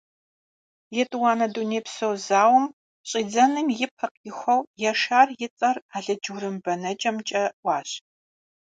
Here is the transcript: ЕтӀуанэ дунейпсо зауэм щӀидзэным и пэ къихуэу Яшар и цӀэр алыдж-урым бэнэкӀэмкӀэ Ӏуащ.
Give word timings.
ЕтӀуанэ 1.01 1.47
дунейпсо 1.53 2.07
зауэм 2.27 2.65
щӀидзэным 3.09 3.67
и 3.85 3.87
пэ 3.95 4.05
къихуэу 4.21 4.61
Яшар 4.91 5.27
и 5.45 5.47
цӀэр 5.57 5.77
алыдж-урым 5.95 6.55
бэнэкӀэмкӀэ 6.63 7.43
Ӏуащ. 7.61 7.89